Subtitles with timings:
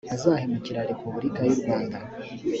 [0.07, 1.97] ntazahemukira repubulika y urwanda